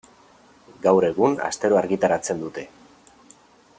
Gaur 0.85 1.07
egun 1.09 1.37
astero 1.49 1.79
argitaratzen 1.83 2.43
dute. 2.47 2.65